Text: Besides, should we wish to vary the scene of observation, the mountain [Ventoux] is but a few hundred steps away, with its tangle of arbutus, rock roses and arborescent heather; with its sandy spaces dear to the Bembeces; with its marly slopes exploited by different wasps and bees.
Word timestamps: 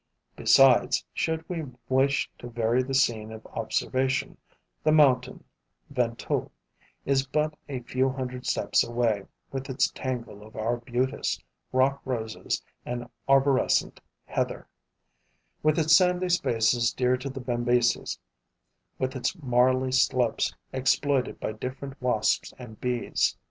Besides, 0.35 1.05
should 1.13 1.47
we 1.47 1.63
wish 1.87 2.27
to 2.39 2.49
vary 2.49 2.81
the 2.81 2.95
scene 2.95 3.31
of 3.31 3.45
observation, 3.53 4.35
the 4.83 4.91
mountain 4.91 5.43
[Ventoux] 5.91 6.49
is 7.05 7.27
but 7.27 7.53
a 7.69 7.81
few 7.81 8.09
hundred 8.09 8.47
steps 8.47 8.83
away, 8.83 9.27
with 9.51 9.69
its 9.69 9.91
tangle 9.91 10.41
of 10.41 10.55
arbutus, 10.55 11.39
rock 11.71 12.01
roses 12.03 12.63
and 12.83 13.07
arborescent 13.29 13.99
heather; 14.25 14.67
with 15.61 15.77
its 15.77 15.95
sandy 15.95 16.29
spaces 16.29 16.91
dear 16.91 17.15
to 17.17 17.29
the 17.29 17.39
Bembeces; 17.39 18.17
with 18.97 19.15
its 19.15 19.35
marly 19.39 19.91
slopes 19.91 20.51
exploited 20.73 21.39
by 21.39 21.51
different 21.51 22.01
wasps 22.01 22.55
and 22.57 22.81
bees. 22.81 23.37